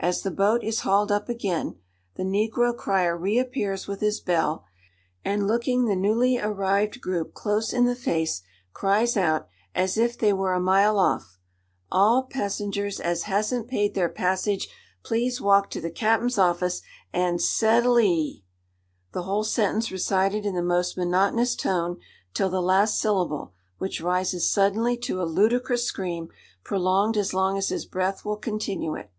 [0.00, 1.76] As the boat is hauled up again,
[2.16, 4.66] the negro crier reappears with his bell,
[5.24, 8.42] and, looking the newly arrived group close in the face,
[8.74, 11.38] cries out, as if they were a mile off,
[11.90, 14.68] "All pas'ng'rs as hasn't paid their passage,
[15.02, 20.62] please walk to the cap'n's office and settLE E E!!"—the whole sentence recited in the
[20.62, 21.98] most monotonous tone
[22.34, 26.28] till the last syllable, which rises suddenly to a ludicrous scream,
[26.62, 29.10] prolonged as long as his breath will continue it.